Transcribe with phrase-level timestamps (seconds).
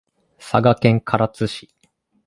[0.39, 1.69] 佐賀県唐津市